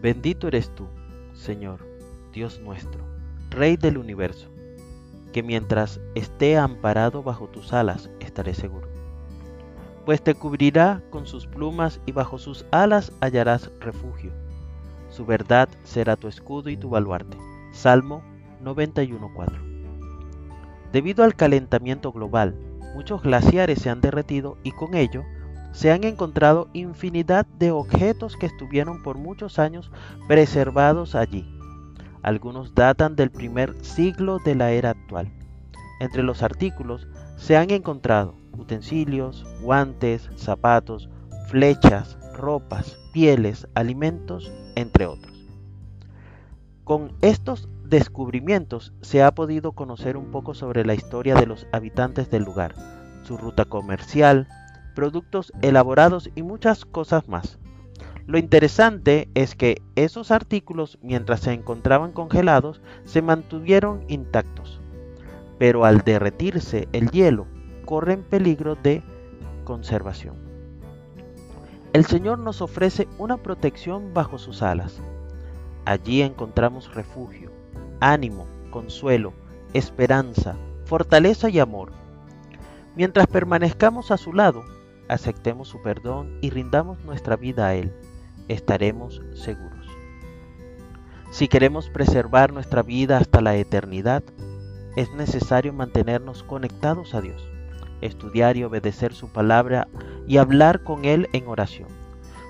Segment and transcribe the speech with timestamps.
[0.00, 0.86] Bendito eres tú,
[1.34, 1.86] Señor,
[2.32, 3.04] Dios nuestro,
[3.50, 4.48] Rey del universo,
[5.30, 8.88] que mientras esté amparado bajo tus alas estaré seguro.
[10.06, 14.32] Pues te cubrirá con sus plumas y bajo sus alas hallarás refugio.
[15.10, 17.36] Su verdad será tu escudo y tu baluarte.
[17.72, 18.22] Salmo
[18.62, 19.70] 91.4.
[20.92, 22.54] Debido al calentamiento global,
[22.94, 25.24] muchos glaciares se han derretido y con ello
[25.72, 29.90] se han encontrado infinidad de objetos que estuvieron por muchos años
[30.28, 31.48] preservados allí.
[32.22, 35.32] Algunos datan del primer siglo de la era actual.
[36.00, 41.08] Entre los artículos se han encontrado utensilios, guantes, zapatos,
[41.48, 45.32] flechas, ropas, pieles, alimentos, entre otros.
[46.84, 52.30] Con estos descubrimientos se ha podido conocer un poco sobre la historia de los habitantes
[52.30, 52.74] del lugar,
[53.22, 54.48] su ruta comercial,
[55.00, 57.58] productos elaborados y muchas cosas más.
[58.26, 64.78] Lo interesante es que esos artículos, mientras se encontraban congelados, se mantuvieron intactos.
[65.58, 67.46] Pero al derretirse el hielo,
[67.86, 69.02] corren peligro de
[69.64, 70.34] conservación.
[71.94, 75.00] El Señor nos ofrece una protección bajo sus alas.
[75.86, 77.50] Allí encontramos refugio,
[78.00, 79.32] ánimo, consuelo,
[79.72, 81.90] esperanza, fortaleza y amor.
[82.96, 84.62] Mientras permanezcamos a su lado,
[85.10, 87.92] aceptemos su perdón y rindamos nuestra vida a Él,
[88.46, 89.88] estaremos seguros.
[91.32, 94.22] Si queremos preservar nuestra vida hasta la eternidad,
[94.96, 97.42] es necesario mantenernos conectados a Dios,
[98.00, 99.88] estudiar y obedecer su palabra
[100.28, 101.88] y hablar con Él en oración.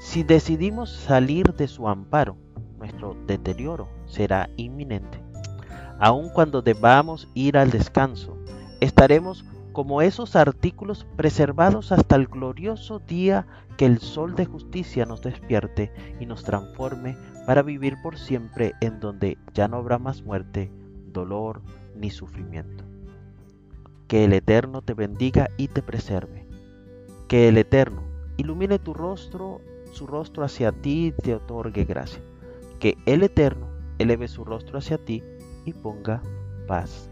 [0.00, 2.36] Si decidimos salir de su amparo,
[2.78, 5.20] nuestro deterioro será inminente.
[5.98, 8.36] Aun cuando debamos ir al descanso,
[8.80, 9.44] estaremos
[9.74, 13.44] como esos artículos preservados hasta el glorioso día
[13.76, 19.00] que el sol de justicia nos despierte y nos transforme para vivir por siempre en
[19.00, 20.70] donde ya no habrá más muerte,
[21.12, 21.60] dolor
[21.96, 22.84] ni sufrimiento.
[24.06, 26.46] Que el Eterno te bendiga y te preserve.
[27.26, 28.04] Que el Eterno
[28.36, 29.60] ilumine tu rostro,
[29.92, 32.22] su rostro hacia ti y te otorgue gracia.
[32.78, 33.66] Que el Eterno
[33.98, 35.24] eleve su rostro hacia ti
[35.64, 36.22] y ponga
[36.68, 37.10] paz